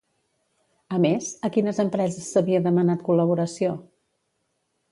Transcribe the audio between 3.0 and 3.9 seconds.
col·laboració?